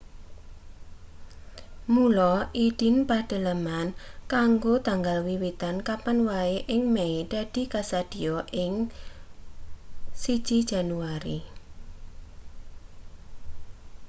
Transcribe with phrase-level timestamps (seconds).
[1.93, 2.31] mula
[2.65, 3.87] idin pedhaleman
[4.33, 8.73] kanggo tanggal wiwitan kapan wae ing mei dadi kasadhiya ing
[10.21, 10.87] 1 jan